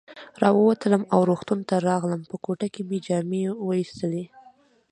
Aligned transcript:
را 0.41 0.49
ووتم 0.55 1.01
او 1.13 1.21
روغتون 1.29 1.59
ته 1.69 1.75
راغلم، 1.89 2.21
په 2.29 2.35
کوټه 2.45 2.67
کې 2.73 2.81
مې 2.89 2.99
جامې 3.07 3.43
وایستلې. 3.67 4.23